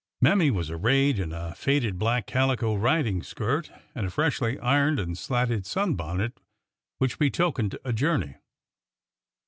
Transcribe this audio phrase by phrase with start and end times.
[0.19, 5.15] Mammy was arrayed in a faded black calico riding skirt and a freshly ironed and
[5.15, 6.39] slatted sunbonnet
[6.97, 8.37] which be tokened a journey.